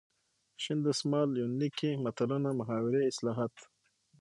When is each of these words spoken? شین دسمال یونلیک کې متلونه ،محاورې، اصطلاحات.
شین 0.63 0.79
دسمال 0.87 1.29
یونلیک 1.41 1.73
کې 1.79 1.89
متلونه 2.03 2.49
،محاورې، 2.59 3.01
اصطلاحات. 3.11 3.55